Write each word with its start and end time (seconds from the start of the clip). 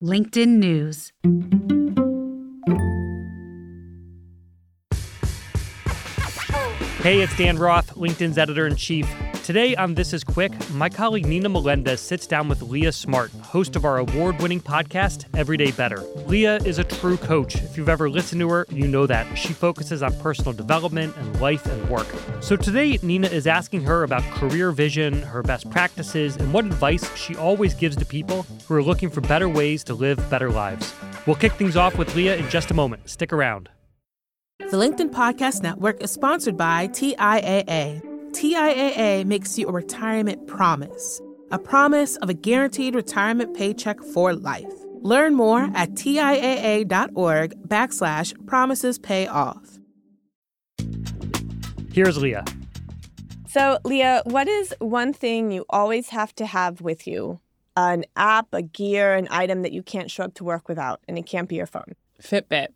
LinkedIn 0.00 0.58
News. 0.58 1.12
Hey, 7.02 7.20
it's 7.20 7.36
Dan 7.36 7.58
Roth, 7.58 7.94
LinkedIn's 7.96 8.38
editor 8.38 8.68
in 8.68 8.76
chief. 8.76 9.12
Today 9.48 9.74
on 9.76 9.94
This 9.94 10.12
Is 10.12 10.24
Quick, 10.24 10.52
my 10.72 10.90
colleague 10.90 11.24
Nina 11.24 11.48
Melendez 11.48 12.02
sits 12.02 12.26
down 12.26 12.50
with 12.50 12.60
Leah 12.60 12.92
Smart, 12.92 13.30
host 13.40 13.76
of 13.76 13.86
our 13.86 13.96
award 13.96 14.38
winning 14.42 14.60
podcast, 14.60 15.24
Everyday 15.34 15.70
Better. 15.70 16.00
Leah 16.26 16.56
is 16.66 16.78
a 16.78 16.84
true 16.84 17.16
coach. 17.16 17.54
If 17.54 17.74
you've 17.74 17.88
ever 17.88 18.10
listened 18.10 18.42
to 18.42 18.50
her, 18.50 18.66
you 18.68 18.86
know 18.86 19.06
that. 19.06 19.38
She 19.38 19.54
focuses 19.54 20.02
on 20.02 20.12
personal 20.20 20.52
development 20.52 21.16
and 21.16 21.40
life 21.40 21.64
and 21.64 21.88
work. 21.88 22.06
So 22.40 22.56
today, 22.56 22.98
Nina 23.02 23.28
is 23.28 23.46
asking 23.46 23.84
her 23.84 24.02
about 24.02 24.22
career 24.34 24.70
vision, 24.70 25.22
her 25.22 25.42
best 25.42 25.70
practices, 25.70 26.36
and 26.36 26.52
what 26.52 26.66
advice 26.66 27.16
she 27.16 27.34
always 27.34 27.72
gives 27.72 27.96
to 27.96 28.04
people 28.04 28.42
who 28.66 28.74
are 28.74 28.82
looking 28.82 29.08
for 29.08 29.22
better 29.22 29.48
ways 29.48 29.82
to 29.84 29.94
live 29.94 30.18
better 30.28 30.50
lives. 30.50 30.92
We'll 31.26 31.36
kick 31.36 31.54
things 31.54 31.74
off 31.74 31.96
with 31.96 32.14
Leah 32.14 32.36
in 32.36 32.46
just 32.50 32.70
a 32.70 32.74
moment. 32.74 33.08
Stick 33.08 33.32
around. 33.32 33.70
The 34.58 34.76
LinkedIn 34.76 35.08
Podcast 35.10 35.62
Network 35.62 36.02
is 36.02 36.10
sponsored 36.10 36.58
by 36.58 36.88
TIAA. 36.88 38.07
TIAA 38.32 39.24
makes 39.24 39.58
you 39.58 39.68
a 39.68 39.72
retirement 39.72 40.46
promise, 40.46 41.20
a 41.50 41.58
promise 41.58 42.16
of 42.16 42.28
a 42.28 42.34
guaranteed 42.34 42.94
retirement 42.94 43.56
paycheck 43.56 44.00
for 44.00 44.34
life. 44.34 44.72
Learn 45.00 45.34
more 45.34 45.70
at 45.74 45.90
TIAA.org 45.92 47.54
backslash 47.68 48.46
promises 48.46 48.98
pay 48.98 49.26
off. 49.26 49.78
Here's 51.92 52.18
Leah. 52.18 52.44
So, 53.48 53.78
Leah, 53.84 54.22
what 54.24 54.46
is 54.46 54.74
one 54.78 55.12
thing 55.12 55.50
you 55.50 55.64
always 55.70 56.10
have 56.10 56.34
to 56.36 56.46
have 56.46 56.80
with 56.80 57.06
you? 57.06 57.40
An 57.76 58.04
app, 58.16 58.48
a 58.52 58.62
gear, 58.62 59.14
an 59.14 59.28
item 59.30 59.62
that 59.62 59.72
you 59.72 59.82
can't 59.82 60.10
show 60.10 60.24
up 60.24 60.34
to 60.34 60.44
work 60.44 60.68
without, 60.68 61.00
and 61.08 61.16
it 61.16 61.26
can't 61.26 61.48
be 61.48 61.56
your 61.56 61.66
phone. 61.66 61.94
Fitbit. 62.22 62.68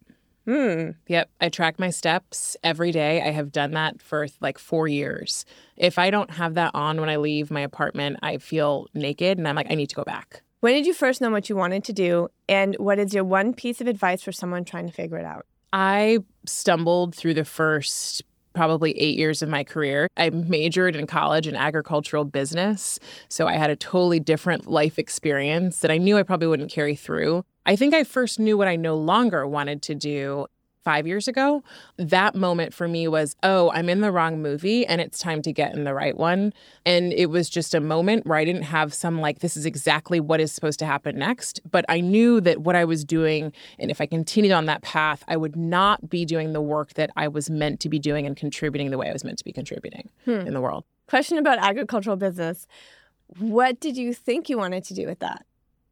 Hmm. 0.44 0.90
Yep. 1.06 1.30
I 1.40 1.48
track 1.48 1.78
my 1.78 1.90
steps 1.90 2.56
every 2.64 2.90
day. 2.90 3.22
I 3.22 3.30
have 3.30 3.52
done 3.52 3.72
that 3.72 4.02
for 4.02 4.26
like 4.40 4.58
four 4.58 4.88
years. 4.88 5.44
If 5.76 5.98
I 5.98 6.10
don't 6.10 6.30
have 6.30 6.54
that 6.54 6.72
on 6.74 7.00
when 7.00 7.08
I 7.08 7.16
leave 7.16 7.50
my 7.50 7.60
apartment, 7.60 8.18
I 8.22 8.38
feel 8.38 8.86
naked 8.94 9.38
and 9.38 9.46
I'm 9.46 9.54
like, 9.54 9.70
I 9.70 9.74
need 9.74 9.88
to 9.90 9.94
go 9.94 10.04
back. 10.04 10.42
When 10.60 10.74
did 10.74 10.86
you 10.86 10.94
first 10.94 11.20
know 11.20 11.30
what 11.30 11.48
you 11.48 11.56
wanted 11.56 11.84
to 11.84 11.92
do? 11.92 12.28
And 12.48 12.76
what 12.78 12.98
is 12.98 13.12
your 13.14 13.24
one 13.24 13.52
piece 13.52 13.80
of 13.80 13.86
advice 13.86 14.22
for 14.22 14.32
someone 14.32 14.64
trying 14.64 14.86
to 14.86 14.92
figure 14.92 15.18
it 15.18 15.24
out? 15.24 15.46
I 15.72 16.18
stumbled 16.46 17.14
through 17.14 17.34
the 17.34 17.44
first 17.44 18.22
probably 18.54 18.92
eight 18.98 19.18
years 19.18 19.42
of 19.42 19.48
my 19.48 19.64
career. 19.64 20.08
I 20.16 20.30
majored 20.30 20.96
in 20.96 21.06
college 21.06 21.46
in 21.46 21.56
agricultural 21.56 22.24
business. 22.24 22.98
So 23.28 23.46
I 23.46 23.54
had 23.54 23.70
a 23.70 23.76
totally 23.76 24.20
different 24.20 24.66
life 24.66 24.98
experience 24.98 25.80
that 25.80 25.90
I 25.90 25.98
knew 25.98 26.16
I 26.16 26.22
probably 26.22 26.48
wouldn't 26.48 26.70
carry 26.70 26.94
through. 26.94 27.44
I 27.64 27.76
think 27.76 27.94
I 27.94 28.02
first 28.02 28.40
knew 28.40 28.58
what 28.58 28.66
I 28.66 28.74
no 28.74 28.96
longer 28.96 29.46
wanted 29.46 29.82
to 29.82 29.94
do 29.94 30.46
five 30.82 31.06
years 31.06 31.28
ago. 31.28 31.62
That 31.96 32.34
moment 32.34 32.74
for 32.74 32.88
me 32.88 33.08
was, 33.08 33.36
oh, 33.42 33.70
I'm 33.72 33.88
in 33.88 34.00
the 34.00 34.10
wrong 34.10 34.42
movie 34.42 34.86
and 34.86 35.00
it's 35.00 35.18
time 35.18 35.42
to 35.42 35.52
get 35.52 35.74
in 35.74 35.84
the 35.84 35.94
right 35.94 36.16
one. 36.16 36.52
And 36.84 37.12
it 37.12 37.26
was 37.26 37.48
just 37.48 37.74
a 37.74 37.80
moment 37.80 38.26
where 38.26 38.38
I 38.38 38.44
didn't 38.44 38.62
have 38.62 38.92
some 38.92 39.20
like, 39.20 39.40
this 39.40 39.56
is 39.56 39.66
exactly 39.66 40.20
what 40.20 40.40
is 40.40 40.52
supposed 40.52 40.78
to 40.80 40.86
happen 40.86 41.18
next. 41.18 41.60
But 41.70 41.84
I 41.88 42.00
knew 42.00 42.40
that 42.40 42.62
what 42.62 42.76
I 42.76 42.84
was 42.84 43.04
doing, 43.04 43.52
and 43.78 43.90
if 43.90 44.00
I 44.00 44.06
continued 44.06 44.52
on 44.52 44.66
that 44.66 44.82
path, 44.82 45.24
I 45.28 45.36
would 45.36 45.56
not 45.56 46.08
be 46.08 46.24
doing 46.24 46.52
the 46.52 46.60
work 46.60 46.94
that 46.94 47.10
I 47.16 47.28
was 47.28 47.48
meant 47.50 47.80
to 47.80 47.88
be 47.88 47.98
doing 47.98 48.26
and 48.26 48.36
contributing 48.36 48.90
the 48.90 48.98
way 48.98 49.08
I 49.08 49.12
was 49.12 49.24
meant 49.24 49.38
to 49.38 49.44
be 49.44 49.52
contributing 49.52 50.10
hmm. 50.24 50.30
in 50.30 50.54
the 50.54 50.60
world. 50.60 50.84
Question 51.08 51.38
about 51.38 51.58
agricultural 51.58 52.16
business. 52.16 52.66
What 53.38 53.80
did 53.80 53.96
you 53.96 54.12
think 54.12 54.48
you 54.48 54.58
wanted 54.58 54.84
to 54.84 54.94
do 54.94 55.06
with 55.06 55.20
that? 55.20 55.46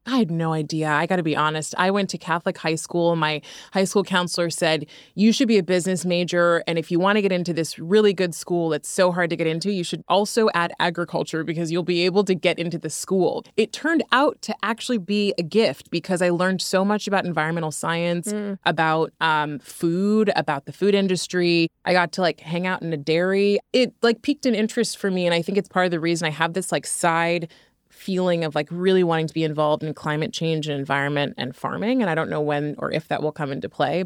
I 0.05 0.17
had 0.17 0.31
no 0.31 0.51
idea. 0.51 0.89
I 0.89 1.05
got 1.05 1.17
to 1.17 1.23
be 1.23 1.35
honest. 1.35 1.75
I 1.77 1.91
went 1.91 2.09
to 2.09 2.17
Catholic 2.17 2.57
high 2.57 2.75
school. 2.75 3.15
My 3.15 3.41
high 3.71 3.83
school 3.83 4.03
counselor 4.03 4.49
said, 4.49 4.87
You 5.13 5.31
should 5.31 5.47
be 5.47 5.59
a 5.59 5.63
business 5.63 6.05
major. 6.05 6.63
And 6.65 6.79
if 6.79 6.89
you 6.89 6.99
want 6.99 7.17
to 7.17 7.21
get 7.21 7.31
into 7.31 7.53
this 7.53 7.77
really 7.77 8.11
good 8.11 8.33
school 8.33 8.69
that's 8.69 8.89
so 8.89 9.11
hard 9.11 9.29
to 9.29 9.35
get 9.35 9.45
into, 9.45 9.71
you 9.71 9.83
should 9.83 10.03
also 10.07 10.49
add 10.55 10.73
agriculture 10.79 11.43
because 11.43 11.71
you'll 11.71 11.83
be 11.83 12.03
able 12.05 12.23
to 12.23 12.33
get 12.33 12.57
into 12.57 12.79
the 12.79 12.89
school. 12.89 13.45
It 13.57 13.73
turned 13.73 14.03
out 14.11 14.41
to 14.43 14.55
actually 14.63 14.97
be 14.97 15.35
a 15.37 15.43
gift 15.43 15.91
because 15.91 16.21
I 16.23 16.29
learned 16.29 16.63
so 16.63 16.83
much 16.83 17.07
about 17.07 17.25
environmental 17.25 17.71
science, 17.71 18.33
mm. 18.33 18.57
about 18.65 19.13
um, 19.21 19.59
food, 19.59 20.31
about 20.35 20.65
the 20.65 20.73
food 20.73 20.95
industry. 20.95 21.69
I 21.85 21.93
got 21.93 22.11
to 22.13 22.21
like 22.21 22.39
hang 22.39 22.65
out 22.65 22.81
in 22.81 22.91
a 22.91 22.97
dairy. 22.97 23.59
It 23.71 23.93
like 24.01 24.23
piqued 24.23 24.47
an 24.47 24.55
interest 24.55 24.97
for 24.97 25.11
me. 25.11 25.27
And 25.27 25.35
I 25.35 25.43
think 25.43 25.59
it's 25.59 25.69
part 25.69 25.85
of 25.85 25.91
the 25.91 25.99
reason 25.99 26.27
I 26.27 26.31
have 26.31 26.53
this 26.53 26.71
like 26.71 26.87
side 26.87 27.51
feeling 28.01 28.43
of 28.43 28.55
like 28.55 28.67
really 28.71 29.03
wanting 29.03 29.27
to 29.27 29.33
be 29.33 29.43
involved 29.43 29.83
in 29.83 29.93
climate 29.93 30.33
change 30.33 30.67
and 30.67 30.79
environment 30.79 31.35
and 31.37 31.55
farming. 31.55 32.01
And 32.01 32.09
I 32.09 32.15
don't 32.15 32.29
know 32.29 32.41
when 32.41 32.75
or 32.79 32.91
if 32.91 33.07
that 33.09 33.21
will 33.21 33.31
come 33.31 33.51
into 33.51 33.69
play. 33.69 34.05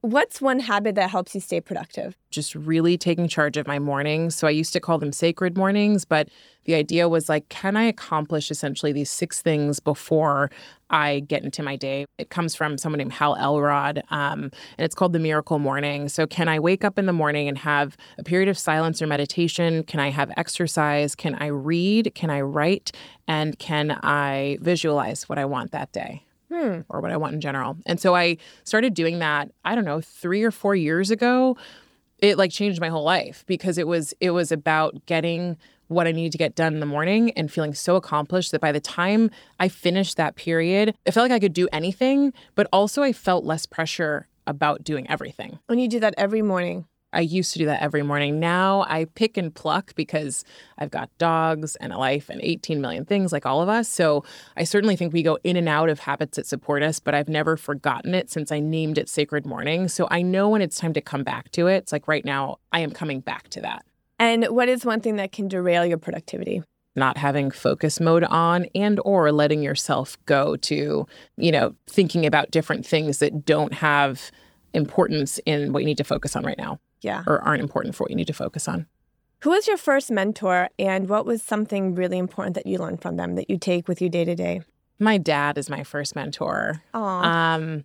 What's 0.00 0.40
one 0.40 0.60
habit 0.60 0.94
that 0.94 1.10
helps 1.10 1.34
you 1.34 1.40
stay 1.40 1.60
productive? 1.60 2.16
Just 2.30 2.54
really 2.54 2.96
taking 2.96 3.26
charge 3.26 3.56
of 3.56 3.66
my 3.66 3.80
mornings. 3.80 4.36
So 4.36 4.46
I 4.46 4.50
used 4.50 4.72
to 4.74 4.80
call 4.80 4.98
them 4.98 5.10
sacred 5.10 5.56
mornings, 5.56 6.04
but 6.04 6.28
the 6.66 6.74
idea 6.74 7.08
was 7.08 7.28
like, 7.28 7.48
can 7.48 7.76
I 7.76 7.82
accomplish 7.82 8.48
essentially 8.52 8.92
these 8.92 9.10
six 9.10 9.42
things 9.42 9.80
before 9.80 10.52
I 10.88 11.20
get 11.20 11.42
into 11.42 11.64
my 11.64 11.74
day? 11.74 12.06
It 12.16 12.30
comes 12.30 12.54
from 12.54 12.78
someone 12.78 12.98
named 12.98 13.14
Hal 13.14 13.34
Elrod, 13.34 14.04
um, 14.10 14.52
and 14.78 14.84
it's 14.84 14.94
called 14.94 15.14
the 15.14 15.18
miracle 15.18 15.58
morning. 15.58 16.08
So, 16.08 16.28
can 16.28 16.48
I 16.48 16.60
wake 16.60 16.84
up 16.84 16.96
in 16.96 17.06
the 17.06 17.12
morning 17.12 17.48
and 17.48 17.58
have 17.58 17.96
a 18.18 18.22
period 18.22 18.48
of 18.48 18.56
silence 18.56 19.02
or 19.02 19.08
meditation? 19.08 19.82
Can 19.82 19.98
I 19.98 20.10
have 20.10 20.30
exercise? 20.36 21.16
Can 21.16 21.34
I 21.34 21.46
read? 21.46 22.14
Can 22.14 22.30
I 22.30 22.42
write? 22.42 22.92
And 23.26 23.58
can 23.58 23.98
I 24.04 24.58
visualize 24.60 25.28
what 25.28 25.38
I 25.38 25.44
want 25.44 25.72
that 25.72 25.90
day? 25.90 26.22
Hmm. 26.50 26.80
or 26.88 27.00
what 27.00 27.10
I 27.10 27.16
want 27.16 27.34
in 27.34 27.40
general. 27.40 27.76
And 27.86 28.00
so 28.00 28.14
I 28.14 28.38
started 28.64 28.94
doing 28.94 29.18
that, 29.20 29.50
I 29.64 29.74
don't 29.74 29.84
know, 29.84 30.00
three 30.00 30.42
or 30.42 30.50
four 30.50 30.74
years 30.74 31.10
ago. 31.10 31.56
It 32.18 32.36
like 32.36 32.50
changed 32.50 32.80
my 32.80 32.88
whole 32.88 33.04
life 33.04 33.44
because 33.46 33.78
it 33.78 33.86
was 33.86 34.12
it 34.20 34.30
was 34.30 34.50
about 34.50 35.06
getting 35.06 35.56
what 35.86 36.06
I 36.06 36.12
needed 36.12 36.32
to 36.32 36.38
get 36.38 36.54
done 36.54 36.74
in 36.74 36.80
the 36.80 36.86
morning 36.86 37.30
and 37.32 37.50
feeling 37.50 37.74
so 37.74 37.96
accomplished 37.96 38.52
that 38.52 38.60
by 38.60 38.72
the 38.72 38.80
time 38.80 39.30
I 39.58 39.68
finished 39.68 40.16
that 40.16 40.36
period, 40.36 40.94
I 41.06 41.10
felt 41.10 41.24
like 41.24 41.36
I 41.36 41.40
could 41.40 41.54
do 41.54 41.68
anything, 41.72 42.32
but 42.54 42.66
also 42.72 43.02
I 43.02 43.12
felt 43.12 43.44
less 43.44 43.64
pressure 43.64 44.26
about 44.46 44.82
doing 44.84 45.08
everything. 45.08 45.58
When 45.66 45.78
you 45.78 45.88
do 45.88 46.00
that 46.00 46.14
every 46.18 46.42
morning, 46.42 46.86
I 47.12 47.20
used 47.20 47.52
to 47.54 47.58
do 47.58 47.66
that 47.66 47.82
every 47.82 48.02
morning. 48.02 48.38
Now 48.38 48.84
I 48.88 49.06
pick 49.06 49.36
and 49.36 49.54
pluck 49.54 49.94
because 49.94 50.44
I've 50.76 50.90
got 50.90 51.10
dogs 51.18 51.76
and 51.76 51.92
a 51.92 51.98
life 51.98 52.28
and 52.28 52.40
18 52.42 52.80
million 52.80 53.04
things 53.04 53.32
like 53.32 53.46
all 53.46 53.62
of 53.62 53.68
us. 53.68 53.88
So 53.88 54.24
I 54.56 54.64
certainly 54.64 54.96
think 54.96 55.12
we 55.12 55.22
go 55.22 55.38
in 55.42 55.56
and 55.56 55.68
out 55.68 55.88
of 55.88 56.00
habits 56.00 56.36
that 56.36 56.46
support 56.46 56.82
us, 56.82 57.00
but 57.00 57.14
I've 57.14 57.28
never 57.28 57.56
forgotten 57.56 58.14
it 58.14 58.30
since 58.30 58.52
I 58.52 58.60
named 58.60 58.98
it 58.98 59.08
Sacred 59.08 59.46
Morning. 59.46 59.88
So 59.88 60.06
I 60.10 60.22
know 60.22 60.50
when 60.50 60.62
it's 60.62 60.76
time 60.76 60.92
to 60.92 61.00
come 61.00 61.24
back 61.24 61.50
to 61.52 61.66
it. 61.66 61.76
It's 61.76 61.92
like 61.92 62.08
right 62.08 62.24
now 62.24 62.58
I 62.72 62.80
am 62.80 62.90
coming 62.90 63.20
back 63.20 63.48
to 63.50 63.60
that. 63.62 63.84
And 64.18 64.44
what 64.46 64.68
is 64.68 64.84
one 64.84 65.00
thing 65.00 65.16
that 65.16 65.32
can 65.32 65.48
derail 65.48 65.86
your 65.86 65.98
productivity? 65.98 66.62
not 66.96 67.16
having 67.16 67.50
focus 67.50 68.00
mode 68.00 68.24
on 68.24 68.66
and 68.74 68.98
or 69.04 69.30
letting 69.30 69.62
yourself 69.62 70.18
go 70.26 70.56
to 70.56 71.06
you 71.36 71.52
know 71.52 71.72
thinking 71.86 72.26
about 72.26 72.50
different 72.50 72.84
things 72.84 73.18
that 73.18 73.44
don't 73.44 73.72
have 73.72 74.32
importance 74.74 75.38
in 75.46 75.72
what 75.72 75.78
you 75.80 75.86
need 75.86 75.96
to 75.96 76.02
focus 76.02 76.34
on 76.34 76.44
right 76.44 76.58
now 76.58 76.80
yeah. 77.00 77.22
or 77.26 77.40
aren't 77.42 77.62
important 77.62 77.94
for 77.94 78.04
what 78.04 78.10
you 78.10 78.16
need 78.16 78.26
to 78.26 78.32
focus 78.32 78.68
on. 78.68 78.86
Who 79.40 79.50
was 79.50 79.68
your 79.68 79.76
first 79.76 80.10
mentor 80.10 80.68
and 80.78 81.08
what 81.08 81.24
was 81.24 81.42
something 81.42 81.94
really 81.94 82.18
important 82.18 82.54
that 82.54 82.66
you 82.66 82.78
learned 82.78 83.00
from 83.00 83.16
them 83.16 83.36
that 83.36 83.48
you 83.48 83.56
take 83.56 83.86
with 83.86 84.02
you 84.02 84.08
day 84.08 84.24
to 84.24 84.34
day? 84.34 84.62
My 84.98 85.16
dad 85.16 85.58
is 85.58 85.70
my 85.70 85.84
first 85.84 86.16
mentor. 86.16 86.82
Aww. 86.92 87.24
Um, 87.24 87.84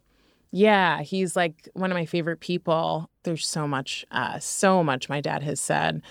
yeah, 0.51 1.01
he's 1.01 1.35
like 1.35 1.69
one 1.73 1.91
of 1.91 1.95
my 1.95 2.05
favorite 2.05 2.39
people. 2.39 3.09
There's 3.23 3.47
so 3.47 3.67
much, 3.67 4.03
uh, 4.09 4.39
so 4.39 4.83
much 4.83 5.09
my 5.09 5.21
dad 5.21 5.43
has 5.43 5.61
said. 5.61 6.01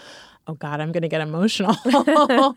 Oh 0.46 0.54
God, 0.54 0.80
I'm 0.80 0.92
gonna 0.92 1.08
get 1.08 1.20
emotional. 1.20 1.76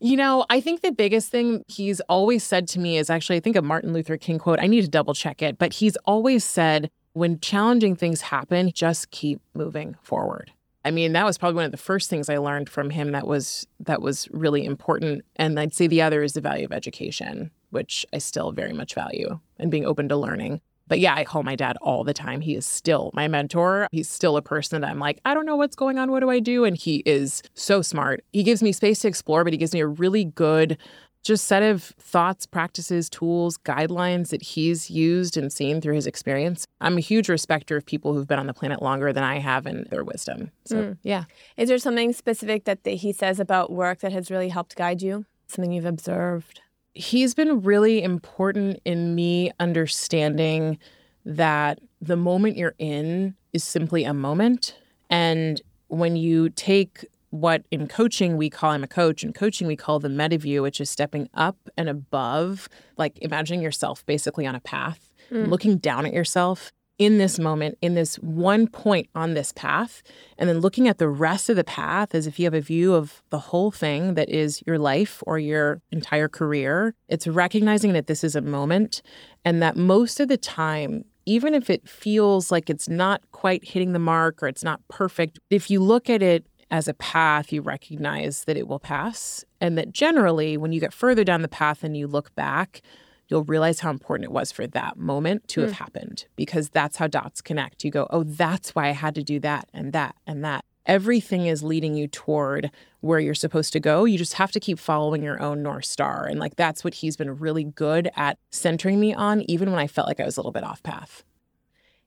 You 0.00 0.16
know, 0.16 0.46
I 0.48 0.60
think 0.60 0.82
the 0.82 0.92
biggest 0.92 1.28
thing 1.28 1.64
he's 1.66 2.00
always 2.02 2.44
said 2.44 2.68
to 2.68 2.78
me 2.78 2.98
is 2.98 3.10
actually, 3.10 3.36
I 3.36 3.40
think 3.40 3.56
a 3.56 3.62
Martin 3.62 3.92
Luther 3.92 4.16
King 4.16 4.38
quote. 4.38 4.60
I 4.60 4.68
need 4.68 4.82
to 4.82 4.88
double 4.88 5.12
check 5.12 5.42
it, 5.42 5.58
but 5.58 5.72
he's 5.72 5.96
always 6.04 6.44
said, 6.44 6.90
when 7.18 7.40
challenging 7.40 7.96
things 7.96 8.20
happen, 8.20 8.70
just 8.72 9.10
keep 9.10 9.40
moving 9.54 9.96
forward. 10.02 10.52
I 10.84 10.90
mean, 10.90 11.12
that 11.12 11.24
was 11.24 11.36
probably 11.36 11.56
one 11.56 11.64
of 11.64 11.72
the 11.72 11.76
first 11.76 12.08
things 12.08 12.30
I 12.30 12.38
learned 12.38 12.68
from 12.68 12.90
him 12.90 13.12
that 13.12 13.26
was 13.26 13.66
that 13.80 14.00
was 14.00 14.28
really 14.30 14.64
important. 14.64 15.24
And 15.36 15.58
I'd 15.58 15.74
say 15.74 15.88
the 15.88 16.00
other 16.00 16.22
is 16.22 16.32
the 16.32 16.40
value 16.40 16.64
of 16.64 16.72
education, 16.72 17.50
which 17.70 18.06
I 18.12 18.18
still 18.18 18.52
very 18.52 18.72
much 18.72 18.94
value 18.94 19.40
and 19.58 19.70
being 19.70 19.84
open 19.84 20.08
to 20.08 20.16
learning. 20.16 20.60
But 20.86 21.00
yeah, 21.00 21.14
I 21.14 21.24
call 21.24 21.42
my 21.42 21.54
dad 21.54 21.76
all 21.82 22.04
the 22.04 22.14
time. 22.14 22.40
He 22.40 22.54
is 22.54 22.64
still 22.64 23.10
my 23.12 23.28
mentor. 23.28 23.88
He's 23.92 24.08
still 24.08 24.38
a 24.38 24.42
person 24.42 24.80
that 24.80 24.88
I'm 24.88 24.98
like, 24.98 25.20
I 25.26 25.34
don't 25.34 25.44
know 25.44 25.56
what's 25.56 25.76
going 25.76 25.98
on. 25.98 26.10
What 26.10 26.20
do 26.20 26.30
I 26.30 26.38
do? 26.38 26.64
And 26.64 26.76
he 26.76 27.02
is 27.04 27.42
so 27.52 27.82
smart. 27.82 28.24
He 28.32 28.42
gives 28.42 28.62
me 28.62 28.72
space 28.72 29.00
to 29.00 29.08
explore, 29.08 29.44
but 29.44 29.52
he 29.52 29.58
gives 29.58 29.74
me 29.74 29.80
a 29.80 29.86
really 29.86 30.24
good 30.24 30.78
just 31.28 31.46
set 31.46 31.62
of 31.62 31.82
thoughts, 31.82 32.46
practices, 32.46 33.08
tools, 33.08 33.56
guidelines 33.58 34.30
that 34.30 34.42
he's 34.42 34.90
used 34.90 35.36
and 35.36 35.52
seen 35.52 35.80
through 35.80 35.94
his 35.94 36.06
experience. 36.06 36.66
I'm 36.80 36.96
a 36.96 37.00
huge 37.00 37.28
respecter 37.28 37.76
of 37.76 37.86
people 37.86 38.12
who've 38.12 38.26
been 38.26 38.40
on 38.40 38.46
the 38.46 38.54
planet 38.54 38.82
longer 38.82 39.12
than 39.12 39.22
I 39.22 39.38
have 39.38 39.66
and 39.66 39.86
their 39.86 40.02
wisdom. 40.02 40.50
So, 40.64 40.76
mm. 40.76 40.98
yeah. 41.02 41.24
Is 41.56 41.68
there 41.68 41.78
something 41.78 42.12
specific 42.12 42.64
that 42.64 42.84
he 42.84 43.12
says 43.12 43.38
about 43.38 43.70
work 43.70 44.00
that 44.00 44.12
has 44.12 44.30
really 44.30 44.48
helped 44.48 44.74
guide 44.74 45.02
you? 45.02 45.24
Something 45.46 45.72
you've 45.72 45.84
observed? 45.84 46.60
he's 46.98 47.32
been 47.32 47.62
really 47.62 48.02
important 48.02 48.80
in 48.84 49.14
me 49.14 49.52
understanding 49.60 50.78
that 51.24 51.78
the 52.00 52.16
moment 52.16 52.56
you're 52.56 52.74
in 52.78 53.34
is 53.52 53.62
simply 53.62 54.04
a 54.04 54.12
moment. 54.12 54.76
And 55.08 55.62
when 55.86 56.16
you 56.16 56.50
take 56.50 57.06
what 57.30 57.64
in 57.70 57.88
coaching 57.88 58.36
we 58.36 58.50
call 58.50 58.70
I'm 58.70 58.84
a 58.84 58.88
coach, 58.88 59.22
in 59.22 59.32
coaching 59.32 59.66
we 59.66 59.76
call 59.76 59.98
the 59.98 60.08
meta 60.08 60.38
view, 60.38 60.62
which 60.62 60.80
is 60.80 60.90
stepping 60.90 61.28
up 61.34 61.56
and 61.76 61.88
above, 61.88 62.68
like 62.96 63.18
imagining 63.20 63.62
yourself 63.62 64.04
basically 64.06 64.46
on 64.46 64.54
a 64.54 64.60
path, 64.60 65.12
mm. 65.30 65.48
looking 65.48 65.78
down 65.78 66.06
at 66.06 66.12
yourself 66.12 66.72
in 66.98 67.18
this 67.18 67.38
moment, 67.38 67.78
in 67.80 67.94
this 67.94 68.16
one 68.16 68.66
point 68.66 69.08
on 69.14 69.34
this 69.34 69.52
path, 69.52 70.02
and 70.36 70.48
then 70.48 70.58
looking 70.58 70.88
at 70.88 70.98
the 70.98 71.08
rest 71.08 71.48
of 71.48 71.54
the 71.54 71.64
path 71.64 72.14
as 72.14 72.26
if 72.26 72.38
you 72.38 72.44
have 72.44 72.54
a 72.54 72.60
view 72.60 72.92
of 72.92 73.22
the 73.30 73.38
whole 73.38 73.70
thing 73.70 74.14
that 74.14 74.28
is 74.28 74.62
your 74.66 74.78
life 74.78 75.22
or 75.26 75.38
your 75.38 75.80
entire 75.92 76.28
career. 76.28 76.94
It's 77.08 77.28
recognizing 77.28 77.92
that 77.92 78.08
this 78.08 78.24
is 78.24 78.34
a 78.34 78.40
moment 78.40 79.00
and 79.44 79.62
that 79.62 79.76
most 79.76 80.18
of 80.18 80.26
the 80.26 80.36
time, 80.36 81.04
even 81.24 81.54
if 81.54 81.70
it 81.70 81.88
feels 81.88 82.50
like 82.50 82.68
it's 82.68 82.88
not 82.88 83.22
quite 83.30 83.64
hitting 83.68 83.92
the 83.92 84.00
mark 84.00 84.42
or 84.42 84.48
it's 84.48 84.64
not 84.64 84.80
perfect, 84.88 85.38
if 85.50 85.70
you 85.70 85.80
look 85.80 86.10
at 86.10 86.22
it 86.22 86.46
as 86.70 86.88
a 86.88 86.94
path, 86.94 87.52
you 87.52 87.62
recognize 87.62 88.44
that 88.44 88.56
it 88.56 88.68
will 88.68 88.78
pass. 88.78 89.44
And 89.60 89.78
that 89.78 89.92
generally, 89.92 90.56
when 90.56 90.72
you 90.72 90.80
get 90.80 90.92
further 90.92 91.24
down 91.24 91.42
the 91.42 91.48
path 91.48 91.82
and 91.82 91.96
you 91.96 92.06
look 92.06 92.34
back, 92.34 92.82
you'll 93.28 93.44
realize 93.44 93.80
how 93.80 93.90
important 93.90 94.24
it 94.24 94.32
was 94.32 94.52
for 94.52 94.66
that 94.66 94.98
moment 94.98 95.46
to 95.48 95.60
mm. 95.60 95.64
have 95.64 95.72
happened 95.72 96.26
because 96.36 96.70
that's 96.70 96.96
how 96.96 97.06
dots 97.06 97.40
connect. 97.40 97.84
You 97.84 97.90
go, 97.90 98.06
oh, 98.10 98.22
that's 98.22 98.74
why 98.74 98.88
I 98.88 98.92
had 98.92 99.14
to 99.14 99.22
do 99.22 99.38
that 99.40 99.68
and 99.72 99.92
that 99.92 100.16
and 100.26 100.44
that. 100.44 100.64
Everything 100.86 101.46
is 101.46 101.62
leading 101.62 101.94
you 101.94 102.08
toward 102.08 102.70
where 103.00 103.20
you're 103.20 103.34
supposed 103.34 103.74
to 103.74 103.80
go. 103.80 104.06
You 104.06 104.16
just 104.16 104.34
have 104.34 104.52
to 104.52 104.60
keep 104.60 104.78
following 104.78 105.22
your 105.22 105.40
own 105.42 105.62
North 105.62 105.84
Star. 105.84 106.24
And 106.24 106.40
like 106.40 106.56
that's 106.56 106.82
what 106.82 106.94
he's 106.94 107.16
been 107.16 107.38
really 107.38 107.64
good 107.64 108.10
at 108.16 108.38
centering 108.50 108.98
me 108.98 109.12
on, 109.12 109.42
even 109.42 109.70
when 109.70 109.78
I 109.78 109.86
felt 109.86 110.08
like 110.08 110.20
I 110.20 110.24
was 110.24 110.38
a 110.38 110.40
little 110.40 110.52
bit 110.52 110.64
off 110.64 110.82
path. 110.82 111.24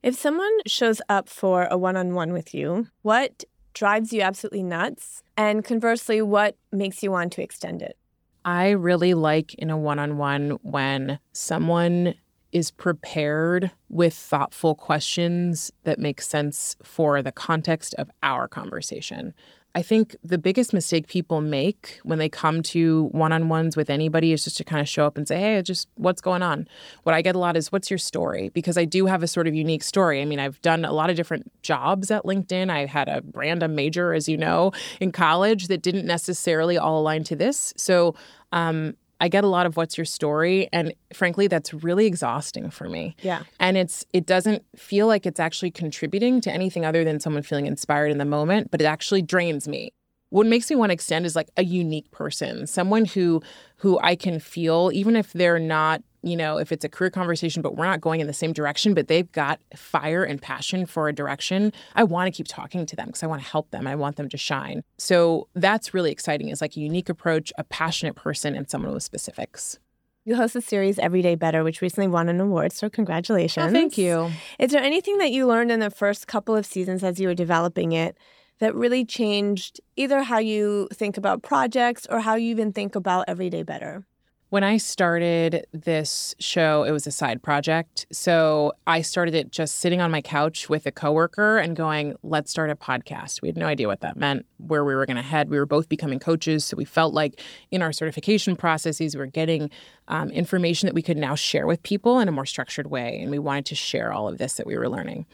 If 0.01 0.15
someone 0.15 0.51
shows 0.65 0.99
up 1.09 1.29
for 1.29 1.67
a 1.69 1.77
one 1.77 1.95
on 1.95 2.15
one 2.15 2.33
with 2.33 2.55
you, 2.55 2.87
what 3.03 3.43
drives 3.73 4.13
you 4.13 4.21
absolutely 4.21 4.63
nuts? 4.63 5.23
And 5.37 5.63
conversely, 5.63 6.21
what 6.21 6.57
makes 6.71 7.03
you 7.03 7.11
want 7.11 7.33
to 7.33 7.41
extend 7.41 7.81
it? 7.81 7.97
I 8.43 8.71
really 8.71 9.13
like 9.13 9.53
in 9.55 9.69
a 9.69 9.77
one 9.77 9.99
on 9.99 10.17
one 10.17 10.57
when 10.63 11.19
someone 11.31 12.15
is 12.51 12.71
prepared 12.71 13.71
with 13.89 14.13
thoughtful 14.13 14.75
questions 14.75 15.71
that 15.83 15.99
make 15.99 16.21
sense 16.21 16.75
for 16.83 17.21
the 17.21 17.31
context 17.31 17.93
of 17.95 18.11
our 18.23 18.47
conversation. 18.47 19.33
I 19.73 19.81
think 19.81 20.15
the 20.23 20.37
biggest 20.37 20.73
mistake 20.73 21.07
people 21.07 21.39
make 21.39 21.99
when 22.03 22.19
they 22.19 22.27
come 22.27 22.61
to 22.63 23.05
one 23.11 23.31
on 23.31 23.47
ones 23.47 23.77
with 23.77 23.89
anybody 23.89 24.33
is 24.33 24.43
just 24.43 24.57
to 24.57 24.63
kind 24.63 24.81
of 24.81 24.89
show 24.89 25.05
up 25.05 25.17
and 25.17 25.27
say, 25.27 25.39
Hey, 25.39 25.61
just 25.61 25.87
what's 25.95 26.21
going 26.21 26.43
on? 26.43 26.67
What 27.03 27.15
I 27.15 27.21
get 27.21 27.35
a 27.35 27.39
lot 27.39 27.55
is, 27.55 27.71
What's 27.71 27.89
your 27.89 27.97
story? 27.97 28.49
Because 28.49 28.77
I 28.77 28.85
do 28.85 29.05
have 29.05 29.23
a 29.23 29.27
sort 29.27 29.47
of 29.47 29.55
unique 29.55 29.83
story. 29.83 30.21
I 30.21 30.25
mean, 30.25 30.39
I've 30.39 30.61
done 30.61 30.83
a 30.83 30.91
lot 30.91 31.09
of 31.09 31.15
different 31.15 31.51
jobs 31.61 32.11
at 32.11 32.23
LinkedIn. 32.23 32.69
I 32.69 32.85
had 32.85 33.07
a 33.07 33.23
random 33.33 33.75
major, 33.75 34.13
as 34.13 34.27
you 34.27 34.37
know, 34.37 34.71
in 34.99 35.11
college 35.11 35.67
that 35.67 35.81
didn't 35.81 36.05
necessarily 36.05 36.77
all 36.77 36.99
align 36.99 37.23
to 37.25 37.35
this. 37.35 37.73
So, 37.77 38.15
um, 38.51 38.95
I 39.21 39.27
get 39.27 39.43
a 39.43 39.47
lot 39.47 39.65
of 39.65 39.77
what's 39.77 39.97
your 39.97 40.05
story 40.05 40.67
and 40.73 40.93
frankly 41.13 41.47
that's 41.47 41.73
really 41.73 42.07
exhausting 42.07 42.71
for 42.71 42.89
me. 42.89 43.15
Yeah. 43.21 43.43
And 43.59 43.77
it's 43.77 44.05
it 44.11 44.25
doesn't 44.25 44.65
feel 44.75 45.07
like 45.07 45.25
it's 45.25 45.39
actually 45.39 45.71
contributing 45.71 46.41
to 46.41 46.51
anything 46.51 46.85
other 46.85 47.03
than 47.03 47.19
someone 47.19 47.43
feeling 47.43 47.67
inspired 47.67 48.11
in 48.11 48.17
the 48.17 48.25
moment, 48.25 48.71
but 48.71 48.81
it 48.81 48.85
actually 48.85 49.21
drains 49.21 49.67
me 49.67 49.93
what 50.31 50.47
makes 50.47 50.69
me 50.69 50.77
want 50.77 50.89
to 50.89 50.93
extend 50.93 51.25
is 51.25 51.35
like 51.35 51.49
a 51.57 51.63
unique 51.63 52.09
person 52.11 52.65
someone 52.65 53.03
who 53.03 53.41
who 53.77 53.99
i 54.01 54.15
can 54.15 54.39
feel 54.39 54.89
even 54.93 55.15
if 55.15 55.33
they're 55.33 55.59
not 55.59 56.01
you 56.23 56.35
know 56.35 56.57
if 56.57 56.71
it's 56.71 56.85
a 56.85 56.89
career 56.89 57.09
conversation 57.09 57.61
but 57.61 57.75
we're 57.75 57.85
not 57.85 58.01
going 58.01 58.19
in 58.19 58.27
the 58.27 58.33
same 58.33 58.53
direction 58.53 58.93
but 58.93 59.07
they've 59.07 59.31
got 59.31 59.59
fire 59.75 60.23
and 60.23 60.41
passion 60.41 60.85
for 60.85 61.07
a 61.07 61.13
direction 61.13 61.71
i 61.95 62.03
want 62.03 62.27
to 62.27 62.35
keep 62.35 62.47
talking 62.47 62.85
to 62.85 62.95
them 62.95 63.07
because 63.07 63.23
i 63.23 63.27
want 63.27 63.41
to 63.41 63.47
help 63.47 63.69
them 63.71 63.87
i 63.87 63.95
want 63.95 64.15
them 64.15 64.29
to 64.29 64.37
shine 64.37 64.83
so 64.97 65.47
that's 65.55 65.93
really 65.93 66.11
exciting 66.11 66.49
It's 66.49 66.61
like 66.61 66.77
a 66.77 66.79
unique 66.79 67.09
approach 67.09 67.51
a 67.57 67.63
passionate 67.63 68.15
person 68.15 68.55
and 68.55 68.69
someone 68.69 68.93
with 68.93 69.03
specifics 69.03 69.79
you 70.23 70.35
host 70.35 70.53
the 70.53 70.61
series 70.61 70.99
Everyday 70.99 71.33
Better, 71.33 71.63
which 71.63 71.81
recently 71.81 72.07
won 72.07 72.29
an 72.29 72.39
award. 72.39 72.73
So, 72.73 72.91
congratulations. 72.91 73.65
Oh, 73.67 73.73
thank 73.73 73.97
you. 73.97 74.29
Is 74.59 74.71
there 74.71 74.83
anything 74.83 75.17
that 75.17 75.31
you 75.31 75.47
learned 75.47 75.71
in 75.71 75.79
the 75.79 75.89
first 75.89 76.27
couple 76.27 76.55
of 76.55 76.63
seasons 76.63 77.03
as 77.03 77.19
you 77.19 77.27
were 77.27 77.33
developing 77.33 77.91
it 77.91 78.15
that 78.59 78.75
really 78.75 79.03
changed 79.03 79.81
either 79.95 80.21
how 80.21 80.37
you 80.37 80.87
think 80.93 81.17
about 81.17 81.41
projects 81.41 82.05
or 82.07 82.19
how 82.19 82.35
you 82.35 82.51
even 82.51 82.71
think 82.71 82.95
about 82.95 83.25
everyday 83.27 83.63
better? 83.63 84.05
When 84.51 84.65
I 84.65 84.75
started 84.75 85.65
this 85.71 86.35
show, 86.37 86.83
it 86.83 86.91
was 86.91 87.07
a 87.07 87.11
side 87.11 87.41
project. 87.41 88.05
So 88.11 88.73
I 88.85 89.01
started 89.01 89.33
it 89.33 89.49
just 89.49 89.75
sitting 89.75 90.01
on 90.01 90.11
my 90.11 90.21
couch 90.21 90.67
with 90.67 90.85
a 90.85 90.91
coworker 90.91 91.57
and 91.57 91.73
going, 91.73 92.17
let's 92.21 92.51
start 92.51 92.69
a 92.69 92.75
podcast. 92.75 93.41
We 93.41 93.47
had 93.47 93.55
no 93.55 93.65
idea 93.65 93.87
what 93.87 94.01
that 94.01 94.17
meant, 94.17 94.45
where 94.57 94.83
we 94.83 94.93
were 94.93 95.05
going 95.05 95.15
to 95.15 95.21
head. 95.21 95.49
We 95.49 95.57
were 95.57 95.65
both 95.65 95.87
becoming 95.87 96.19
coaches. 96.19 96.65
So 96.65 96.75
we 96.75 96.83
felt 96.83 97.13
like 97.13 97.39
in 97.71 97.81
our 97.81 97.93
certification 97.93 98.57
processes, 98.57 99.15
we 99.15 99.19
were 99.19 99.25
getting 99.25 99.69
um, 100.09 100.29
information 100.31 100.87
that 100.87 100.95
we 100.95 101.01
could 101.01 101.15
now 101.15 101.33
share 101.35 101.65
with 101.65 101.81
people 101.83 102.19
in 102.19 102.27
a 102.27 102.33
more 102.33 102.45
structured 102.45 102.87
way. 102.87 103.21
And 103.21 103.31
we 103.31 103.39
wanted 103.39 103.67
to 103.67 103.75
share 103.75 104.11
all 104.11 104.27
of 104.27 104.37
this 104.37 104.55
that 104.55 104.67
we 104.67 104.77
were 104.77 104.89
learning. 104.89 105.27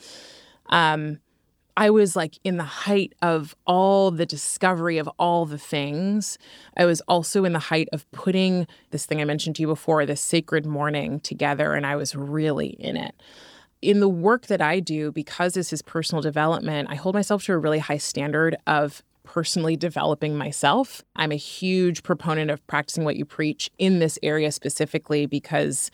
Um, 0.68 1.22
I 1.80 1.92
was 1.92 2.16
like 2.16 2.40
in 2.44 2.58
the 2.58 2.64
height 2.64 3.14
of 3.22 3.56
all 3.68 4.10
the 4.10 4.26
discovery 4.26 4.98
of 4.98 5.08
all 5.20 5.46
the 5.46 5.60
things. 5.60 6.40
I 6.76 6.86
was 6.86 7.02
also 7.02 7.46
in 7.46 7.54
the 7.54 7.60
height 7.60 7.88
of 7.94 8.10
putting 8.12 8.66
this 8.90 9.06
thing 9.06 9.22
I 9.22 9.26
mentioned 9.26 9.58
to 9.58 9.62
you 9.62 9.68
before, 9.68 10.04
this 10.04 10.20
sacred 10.20 10.66
morning 10.66 11.20
together, 11.20 11.76
and 11.76 11.86
I 11.86 11.96
was 11.96 12.16
really 12.16 12.70
in 12.80 12.98
it. 12.98 13.14
In 13.84 14.00
the 14.00 14.10
work 14.10 14.48
that 14.48 14.60
I 14.60 14.80
do, 14.80 15.12
because 15.12 15.54
this 15.54 15.72
is 15.72 15.84
personal 15.84 16.24
development, 16.24 16.90
I 16.90 16.96
hold 16.96 17.14
myself 17.14 17.44
to 17.44 17.54
a 17.54 17.60
really 17.60 17.78
high 17.78 18.00
standard 18.00 18.58
of 18.66 19.04
personally 19.24 19.78
developing 19.78 20.36
myself. 20.36 21.04
I'm 21.16 21.32
a 21.32 21.36
huge 21.36 22.02
proponent 22.02 22.50
of 22.50 22.66
practicing 22.66 23.04
what 23.04 23.18
you 23.18 23.26
preach 23.26 23.70
in 23.78 24.00
this 24.00 24.18
area 24.24 24.52
specifically 24.52 25.28
because 25.28 25.92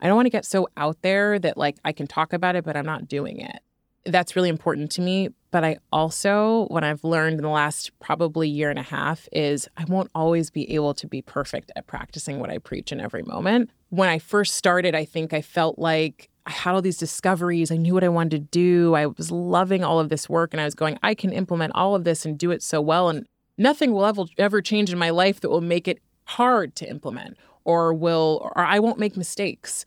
I 0.00 0.06
don't 0.06 0.14
want 0.14 0.26
to 0.26 0.30
get 0.30 0.44
so 0.44 0.68
out 0.76 1.02
there 1.02 1.40
that 1.40 1.56
like 1.56 1.76
I 1.84 1.90
can 1.90 2.06
talk 2.06 2.32
about 2.32 2.54
it, 2.54 2.62
but 2.62 2.76
I'm 2.76 2.86
not 2.86 3.08
doing 3.08 3.40
it 3.40 3.60
that's 4.06 4.36
really 4.36 4.48
important 4.48 4.90
to 4.92 5.00
me. 5.00 5.30
But 5.50 5.64
I 5.64 5.78
also, 5.92 6.66
what 6.68 6.82
I've 6.82 7.04
learned 7.04 7.36
in 7.36 7.42
the 7.42 7.48
last 7.48 7.92
probably 8.00 8.48
year 8.48 8.70
and 8.70 8.78
a 8.78 8.82
half 8.82 9.28
is 9.30 9.68
I 9.76 9.84
won't 9.84 10.10
always 10.14 10.50
be 10.50 10.72
able 10.74 10.94
to 10.94 11.06
be 11.06 11.22
perfect 11.22 11.70
at 11.76 11.86
practicing 11.86 12.40
what 12.40 12.50
I 12.50 12.58
preach 12.58 12.90
in 12.90 13.00
every 13.00 13.22
moment. 13.22 13.70
When 13.90 14.08
I 14.08 14.18
first 14.18 14.56
started, 14.56 14.94
I 14.94 15.04
think 15.04 15.32
I 15.32 15.42
felt 15.42 15.78
like 15.78 16.28
I 16.46 16.50
had 16.50 16.74
all 16.74 16.82
these 16.82 16.98
discoveries. 16.98 17.70
I 17.70 17.76
knew 17.76 17.94
what 17.94 18.04
I 18.04 18.08
wanted 18.08 18.30
to 18.30 18.38
do. 18.38 18.94
I 18.94 19.06
was 19.06 19.30
loving 19.30 19.84
all 19.84 20.00
of 20.00 20.08
this 20.08 20.28
work 20.28 20.52
and 20.52 20.60
I 20.60 20.64
was 20.64 20.74
going, 20.74 20.98
I 21.02 21.14
can 21.14 21.32
implement 21.32 21.74
all 21.74 21.94
of 21.94 22.04
this 22.04 22.26
and 22.26 22.36
do 22.36 22.50
it 22.50 22.62
so 22.62 22.80
well. 22.80 23.08
And 23.08 23.24
nothing 23.56 23.92
will 23.92 24.28
ever, 24.38 24.60
change 24.60 24.92
in 24.92 24.98
my 24.98 25.10
life 25.10 25.40
that 25.40 25.50
will 25.50 25.60
make 25.60 25.86
it 25.86 26.00
hard 26.24 26.74
to 26.76 26.90
implement 26.90 27.36
or 27.64 27.94
will, 27.94 28.50
or 28.56 28.58
I 28.58 28.80
won't 28.80 28.98
make 28.98 29.16
mistakes. 29.16 29.84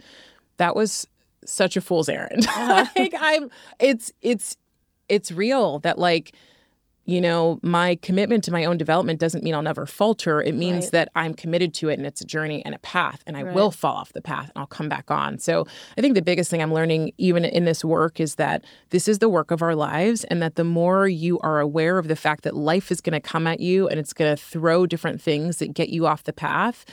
That 0.57 0.75
was 0.75 1.07
such 1.47 1.77
a 1.77 1.81
fool's 1.81 2.09
errand. 2.09 2.47
Uh-huh. 2.57 2.85
like 2.95 3.13
I'm 3.17 3.49
it's 3.79 4.11
it's 4.21 4.57
it's 5.07 5.31
real 5.31 5.79
that 5.79 5.99
like 5.99 6.33
you 7.07 7.21
know, 7.21 7.57
my 7.63 7.95
commitment 8.01 8.43
to 8.43 8.51
my 8.51 8.65
own 8.65 8.77
development 8.77 9.17
doesn't 9.17 9.41
mean 9.41 9.55
I'll 9.55 9.61
never 9.61 9.85
falter. 9.85 10.41
It 10.41 10.53
means 10.53 10.85
right. 10.85 10.91
that 10.91 11.11
I'm 11.15 11.33
committed 11.33 11.73
to 11.75 11.87
it 11.87 11.97
and 11.97 12.05
it's 12.05 12.19
a 12.19 12.25
journey 12.25 12.61
and 12.65 12.75
a 12.75 12.79
path, 12.79 13.23
and 13.25 13.37
I 13.37 13.43
right. 13.43 13.55
will 13.55 13.71
fall 13.71 13.95
off 13.95 14.11
the 14.11 14.21
path 14.21 14.51
and 14.53 14.57
I'll 14.57 14.67
come 14.67 14.89
back 14.89 15.09
on. 15.09 15.39
So 15.39 15.65
I 15.97 16.01
think 16.01 16.15
the 16.15 16.21
biggest 16.21 16.51
thing 16.51 16.61
I'm 16.61 16.73
learning, 16.73 17.13
even 17.17 17.45
in 17.45 17.63
this 17.63 17.83
work, 17.85 18.19
is 18.19 18.35
that 18.35 18.65
this 18.89 19.07
is 19.07 19.19
the 19.19 19.29
work 19.29 19.51
of 19.51 19.61
our 19.61 19.73
lives, 19.73 20.25
and 20.25 20.41
that 20.41 20.55
the 20.55 20.65
more 20.65 21.07
you 21.07 21.39
are 21.39 21.61
aware 21.61 21.97
of 21.97 22.09
the 22.09 22.17
fact 22.17 22.43
that 22.43 22.57
life 22.57 22.91
is 22.91 22.99
going 22.99 23.13
to 23.13 23.21
come 23.21 23.47
at 23.47 23.61
you 23.61 23.87
and 23.87 24.01
it's 24.01 24.11
going 24.11 24.35
to 24.35 24.41
throw 24.41 24.85
different 24.85 25.21
things 25.21 25.59
that 25.59 25.73
get 25.73 25.87
you 25.87 26.05
off 26.05 26.23
the 26.23 26.33
path, 26.33 26.83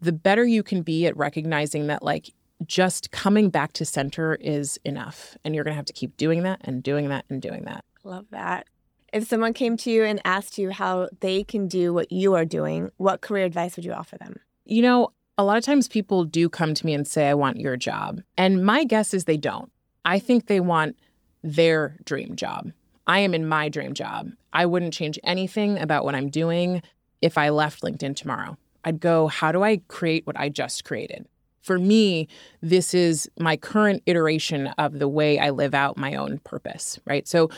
the 0.00 0.12
better 0.12 0.44
you 0.46 0.62
can 0.62 0.82
be 0.82 1.04
at 1.04 1.16
recognizing 1.16 1.88
that, 1.88 2.04
like, 2.04 2.32
just 2.66 3.10
coming 3.10 3.50
back 3.50 3.72
to 3.74 3.84
center 3.84 4.34
is 4.36 4.78
enough. 4.84 5.36
And 5.44 5.54
you're 5.54 5.64
going 5.64 5.72
to 5.72 5.76
have 5.76 5.84
to 5.86 5.92
keep 5.92 6.16
doing 6.16 6.42
that 6.42 6.60
and 6.62 6.82
doing 6.82 7.08
that 7.08 7.24
and 7.28 7.40
doing 7.40 7.64
that. 7.64 7.84
Love 8.04 8.26
that. 8.30 8.66
If 9.12 9.26
someone 9.26 9.54
came 9.54 9.76
to 9.78 9.90
you 9.90 10.04
and 10.04 10.20
asked 10.24 10.58
you 10.58 10.70
how 10.70 11.08
they 11.20 11.42
can 11.44 11.66
do 11.66 11.94
what 11.94 12.12
you 12.12 12.34
are 12.34 12.44
doing, 12.44 12.90
what 12.98 13.22
career 13.22 13.46
advice 13.46 13.76
would 13.76 13.84
you 13.84 13.92
offer 13.92 14.18
them? 14.18 14.40
You 14.64 14.82
know, 14.82 15.12
a 15.38 15.44
lot 15.44 15.56
of 15.56 15.64
times 15.64 15.88
people 15.88 16.24
do 16.24 16.48
come 16.48 16.74
to 16.74 16.84
me 16.84 16.92
and 16.92 17.06
say, 17.06 17.28
I 17.28 17.34
want 17.34 17.58
your 17.58 17.76
job. 17.76 18.20
And 18.36 18.64
my 18.64 18.84
guess 18.84 19.14
is 19.14 19.24
they 19.24 19.36
don't. 19.36 19.70
I 20.04 20.18
think 20.18 20.46
they 20.46 20.60
want 20.60 20.96
their 21.42 21.96
dream 22.04 22.36
job. 22.36 22.72
I 23.06 23.20
am 23.20 23.32
in 23.32 23.46
my 23.48 23.68
dream 23.68 23.94
job. 23.94 24.30
I 24.52 24.66
wouldn't 24.66 24.92
change 24.92 25.18
anything 25.24 25.78
about 25.78 26.04
what 26.04 26.14
I'm 26.14 26.28
doing 26.28 26.82
if 27.22 27.38
I 27.38 27.48
left 27.48 27.82
LinkedIn 27.82 28.16
tomorrow. 28.16 28.58
I'd 28.84 29.00
go, 29.00 29.28
how 29.28 29.52
do 29.52 29.62
I 29.62 29.80
create 29.88 30.26
what 30.26 30.38
I 30.38 30.48
just 30.48 30.84
created? 30.84 31.26
For 31.68 31.78
me, 31.78 32.26
this 32.74 32.94
is 32.94 33.30
my 33.38 33.56
current 33.56 34.02
iteration 34.06 34.60
of 34.84 34.98
the 34.98 35.08
way 35.18 35.38
I 35.38 35.50
live 35.50 35.74
out 35.74 35.96
my 35.96 36.16
own 36.16 36.38
purpose, 36.52 36.98
right? 37.10 37.28
So 37.28 37.50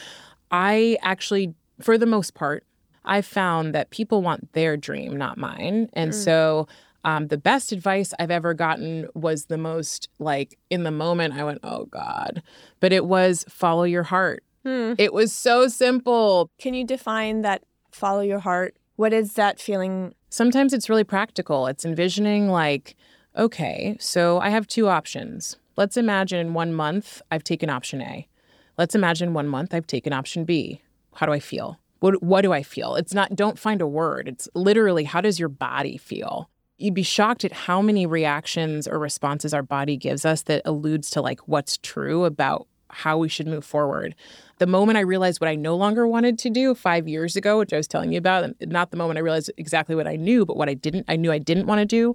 I 0.51 0.99
actually, 1.01 1.55
for 1.81 1.97
the 1.97 2.11
most 2.17 2.35
part, 2.35 2.65
I 3.05 3.23
found 3.23 3.75
that 3.75 3.89
people 3.89 4.21
want 4.21 4.53
their 4.53 4.77
dream, 4.77 5.17
not 5.17 5.39
mine. 5.39 5.89
And 5.95 6.13
mm. 6.13 6.25
so 6.27 6.67
Um, 7.03 7.29
the 7.29 7.39
best 7.39 7.73
advice 7.73 8.13
I've 8.19 8.31
ever 8.31 8.53
gotten 8.53 9.09
was 9.15 9.47
the 9.47 9.57
most 9.57 10.09
like 10.19 10.59
in 10.69 10.85
the 10.85 10.91
moment, 10.91 11.33
I 11.35 11.45
went, 11.45 11.61
oh 11.63 11.87
God. 11.87 12.43
But 12.81 12.93
it 12.93 13.05
was 13.07 13.45
follow 13.49 13.85
your 13.85 14.03
heart. 14.03 14.45
Hmm. 14.65 14.93
It 14.99 15.13
was 15.15 15.33
so 15.33 15.69
simple. 15.69 16.51
Can 16.59 16.75
you 16.75 16.85
define 16.85 17.41
that 17.41 17.63
follow 17.91 18.21
your 18.21 18.41
heart? 18.41 18.77
What 18.97 19.13
is 19.15 19.33
that 19.35 19.59
feeling? 19.59 20.15
Sometimes 20.29 20.75
it's 20.75 20.91
really 20.91 21.05
practical. 21.05 21.69
It's 21.71 21.87
envisioning, 21.87 22.51
like, 22.51 22.97
okay, 23.37 23.97
so 24.01 24.39
I 24.41 24.51
have 24.51 24.67
two 24.67 24.89
options. 24.89 25.57
Let's 25.77 25.97
imagine 25.97 26.39
in 26.39 26.55
one 26.55 26.73
month 26.73 27.23
I've 27.31 27.45
taken 27.45 27.71
option 27.71 28.03
A. 28.03 28.29
Let's 28.77 28.95
imagine 28.95 29.35
one 29.35 29.49
month 29.49 29.75
I've 29.75 29.87
taken 29.87 30.13
option 30.13 30.45
B. 30.45 30.83
How 31.15 31.27
do 31.27 31.33
I 31.33 31.41
feel? 31.41 31.79
What, 32.01 32.23
what 32.23 32.43
do 32.43 32.53
I 32.53 32.63
feel? 32.63 32.95
It's 32.95 33.13
not, 33.13 33.37
don't 33.37 33.59
find 33.59 33.83
a 33.83 33.87
word. 33.87 34.27
It's 34.27 34.49
literally, 34.55 35.05
how 35.05 35.21
does 35.21 35.39
your 35.39 35.51
body 35.51 35.97
feel? 35.97 36.49
You'd 36.79 36.95
be 36.95 37.03
shocked 37.03 37.45
at 37.45 37.53
how 37.53 37.83
many 37.83 38.07
reactions 38.07 38.89
or 38.89 38.99
responses 38.99 39.53
our 39.53 39.63
body 39.63 39.99
gives 39.99 40.25
us 40.25 40.43
that 40.45 40.63
alludes 40.65 41.11
to 41.11 41.21
like 41.21 41.41
what's 41.41 41.77
true 41.77 42.25
about 42.25 42.67
how 42.89 43.19
we 43.19 43.29
should 43.29 43.47
move 43.47 43.65
forward. 43.65 44.15
The 44.59 44.67
moment 44.67 44.99
I 44.99 45.03
realized 45.03 45.41
what 45.41 45.49
I 45.49 45.57
no 45.57 45.77
longer 45.77 46.07
wanted 46.07 46.39
to 46.41 46.51
do 46.51 46.75
five 46.75 47.07
years 47.07 47.37
ago, 47.37 47.59
which 47.59 47.73
I 47.73 47.77
was 47.77 47.87
telling 47.87 48.13
you 48.13 48.19
about, 48.19 48.51
not 48.63 48.91
the 48.91 48.97
moment 48.97 49.19
I 49.19 49.21
realized 49.21 49.51
exactly 49.59 49.95
what 49.95 50.07
I 50.07 50.17
knew, 50.17 50.45
but 50.47 50.57
what 50.57 50.69
I 50.69 50.75
didn't, 50.75 51.05
I 51.09 51.17
knew 51.17 51.31
I 51.31 51.39
didn't 51.39 51.67
want 51.67 51.81
to 51.81 51.87
do. 51.87 52.15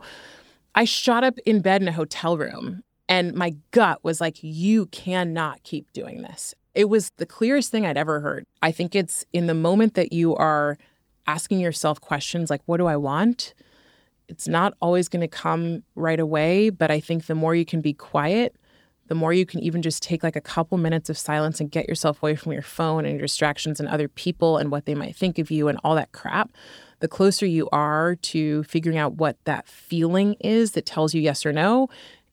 I 0.75 0.83
shot 0.83 1.23
up 1.23 1.39
in 1.45 1.61
bed 1.61 1.81
in 1.81 1.87
a 1.87 1.93
hotel 1.93 2.37
room 2.37 2.83
and 3.07 3.33
my 3.33 3.55
gut 3.71 4.03
was 4.03 4.19
like, 4.19 4.37
you 4.41 4.87
cannot 4.87 5.63
keep 5.63 5.91
doing 5.93 6.21
this. 6.21 6.53
It 6.73 6.89
was 6.89 7.11
the 7.17 7.25
clearest 7.25 7.71
thing 7.71 7.85
I'd 7.85 7.97
ever 7.97 8.19
heard. 8.19 8.43
I 8.61 8.71
think 8.71 8.93
it's 8.93 9.25
in 9.31 9.47
the 9.47 9.53
moment 9.53 9.93
that 9.93 10.11
you 10.11 10.35
are 10.35 10.77
asking 11.27 11.59
yourself 11.59 12.01
questions 12.01 12.49
like, 12.49 12.61
what 12.65 12.77
do 12.77 12.87
I 12.87 12.97
want? 12.97 13.53
It's 14.27 14.47
not 14.47 14.73
always 14.81 15.07
going 15.07 15.21
to 15.21 15.27
come 15.27 15.83
right 15.95 16.19
away, 16.19 16.71
but 16.71 16.91
I 16.91 16.99
think 16.99 17.27
the 17.27 17.35
more 17.35 17.55
you 17.55 17.65
can 17.65 17.79
be 17.79 17.93
quiet, 17.93 18.55
the 19.07 19.15
more 19.15 19.33
you 19.33 19.45
can 19.45 19.59
even 19.59 19.81
just 19.81 20.01
take 20.01 20.23
like 20.23 20.35
a 20.35 20.41
couple 20.41 20.77
minutes 20.77 21.09
of 21.09 21.17
silence 21.17 21.59
and 21.59 21.71
get 21.71 21.87
yourself 21.87 22.21
away 22.21 22.35
from 22.35 22.51
your 22.51 22.61
phone 22.61 23.05
and 23.05 23.13
your 23.15 23.27
distractions 23.27 23.79
and 23.79 23.87
other 23.87 24.07
people 24.07 24.57
and 24.57 24.71
what 24.71 24.85
they 24.85 24.95
might 24.95 25.15
think 25.15 25.37
of 25.37 25.51
you 25.51 25.67
and 25.67 25.79
all 25.83 25.95
that 25.95 26.11
crap, 26.11 26.51
the 26.99 27.07
closer 27.07 27.45
you 27.45 27.69
are 27.71 28.15
to 28.15 28.63
figuring 28.63 28.97
out 28.97 29.13
what 29.13 29.37
that 29.45 29.67
feeling 29.67 30.35
is 30.39 30.71
that 30.71 30.85
tells 30.85 31.13
you 31.13 31.21
yes 31.21 31.45
or 31.45 31.53
no. 31.53 31.87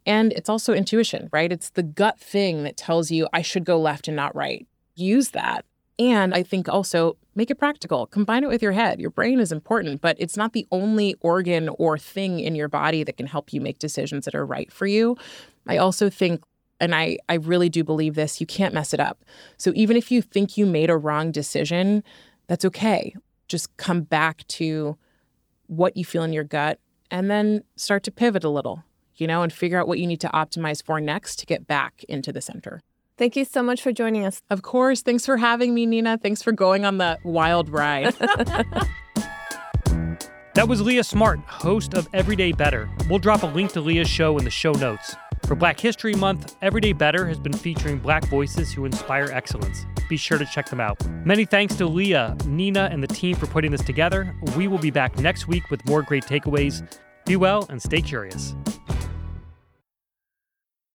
And 0.07 0.33
it's 0.33 0.49
also 0.49 0.73
intuition, 0.73 1.29
right? 1.33 1.53
It's 1.53 1.71
the 1.71 1.83
gut 1.83 2.19
thing 2.19 2.65
that 2.65 2.77
tells 2.77 3.11
you 3.11 3.29
I 3.33 3.43
should 3.43 3.65
go 3.65 3.79
left 3.79 4.09
and 4.09 4.17
not 4.17 4.35
right. 4.35 4.67
Use 4.95 5.31
that. 5.31 5.65
And 5.99 6.35
I 6.35 6.43
think 6.43 6.69
also 6.69 7.17
make 7.35 7.51
it 7.51 7.57
practical. 7.57 8.07
Combine 8.07 8.45
it 8.45 8.49
with 8.49 8.63
your 8.63 8.73
head. 8.73 8.99
Your 8.99 9.11
brain 9.11 9.39
is 9.41 9.53
important, 9.53 10.01
but 10.01 10.17
it's 10.19 10.37
not 10.37 10.53
the 10.53 10.67
only 10.73 11.15
organ 11.21 11.69
or 11.79 11.99
thing 11.99 12.41
in 12.41 12.55
your 12.55 12.69
body 12.69 13.05
that 13.05 13.17
can 13.17 13.27
help 13.27 13.53
you 13.53 13.61
make 13.61 13.79
decisions 13.79 14.25
that 14.25 14.35
are 14.35 14.45
right 14.45 14.73
for 14.73 14.87
you. 14.87 15.17
I 15.67 15.77
also 15.77 16.11
think 16.11 16.43
and 16.83 16.95
I, 16.97 17.17
I 17.29 17.35
really 17.35 17.69
do 17.69 17.85
believe 17.85 18.17
this, 18.17 18.41
you 18.41 18.47
can't 18.47 18.75
mess 18.75 18.93
it 18.93 18.99
up. 18.99 19.25
So 19.57 19.73
even 19.77 19.97
if 19.97 20.11
you 20.11 20.21
think 20.21 20.59
you 20.59 20.67
made 20.67 20.91
a 20.91 20.97
wrong 20.97 21.31
decision, 21.31 22.03
that's 22.49 22.65
okay. 22.65 23.15
Just 23.47 23.75
come 23.77 24.03
back 24.03 24.45
to 24.49 24.99
what 25.69 25.97
you 25.97 26.05
feel 26.05 26.25
in 26.25 26.33
your 26.33 26.43
gut 26.45 26.81
and 27.11 27.31
then 27.31 27.63
start 27.77 28.03
to 28.03 28.11
pivot 28.11 28.43
a 28.43 28.49
little, 28.49 28.83
you 29.15 29.29
know, 29.29 29.43
and 29.43 29.53
figure 29.53 29.81
out 29.81 29.87
what 29.87 30.01
you 30.01 30.09
need 30.09 30.21
to 30.23 30.29
optimize 30.31 30.85
for 30.85 31.01
next 31.01 31.39
to 31.39 31.47
get 31.47 31.69
back 31.69 32.05
into 32.09 32.33
the 32.33 32.41
center. 32.41 32.83
Thank 33.17 33.37
you 33.37 33.45
so 33.45 33.63
much 33.63 33.81
for 33.81 33.93
joining 33.93 34.27
us. 34.27 34.43
Of 34.51 34.63
course. 34.63 35.03
Thanks 35.03 35.25
for 35.25 35.37
having 35.37 35.75
me, 35.75 35.87
Nina. 35.87 36.19
Thanks 36.19 36.43
for 36.43 36.51
going 36.51 36.85
on 36.85 36.99
the 36.99 37.17
wild 37.23 37.69
ride. 37.69 38.15
that 40.55 40.67
was 40.67 40.81
Leah 40.81 41.05
Smart, 41.05 41.39
host 41.41 41.95
of 41.95 42.09
Everyday 42.13 42.51
Better. 42.51 42.91
We'll 43.09 43.21
drop 43.21 43.45
a 43.45 43.47
link 43.47 43.71
to 43.75 43.81
Leah's 43.81 44.09
show 44.09 44.37
in 44.39 44.45
the 44.45 44.51
show 44.51 44.73
notes. 44.73 45.15
For 45.53 45.57
Black 45.57 45.79
History 45.79 46.15
Month, 46.15 46.57
Everyday 46.63 46.95
Better 46.95 47.27
has 47.29 47.39
been 47.39 47.53
featuring 47.53 47.99
Black 47.99 48.25
voices 48.29 48.73
who 48.73 48.87
inspire 48.87 49.27
excellence. 49.27 49.85
Be 50.09 50.17
sure 50.17 50.39
to 50.39 50.47
check 50.47 50.71
them 50.71 50.81
out. 50.81 51.07
Many 51.27 51.45
thanks 51.45 51.75
to 51.75 51.87
Leah, 51.87 52.39
Nina, 52.47 52.89
and 52.91 53.03
the 53.03 53.07
team 53.07 53.37
for 53.37 53.47
putting 53.47 53.71
this 53.71 53.85
together. 53.85 54.35
We 54.57 54.67
will 54.67 54.79
be 54.79 54.91
back 54.91 55.19
next 55.19 55.49
week 55.49 55.71
with 55.71 55.85
more 55.85 56.01
great 56.01 56.25
takeaways. 56.25 56.91
Be 57.27 57.37
well 57.37 57.67
and 57.69 57.83
stay 57.83 58.01
curious. 58.01 58.55